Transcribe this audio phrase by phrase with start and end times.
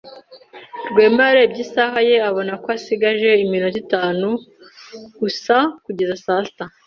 [0.89, 4.27] Rwema yarebye isaha ye abona ko asigaje iminota itanu
[5.19, 6.65] gusa kugeza saa sita.